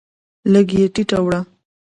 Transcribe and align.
لږ 0.51 0.67
یې 0.77 0.85
ټیټه 0.93 1.17
وړه 1.23 1.39